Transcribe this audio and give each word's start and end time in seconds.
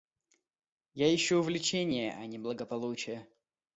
Я 0.95 1.13
ищу 1.13 1.37
увлечения, 1.37 2.11
а 2.17 2.25
не 2.25 2.39
благополучия. 2.39 3.27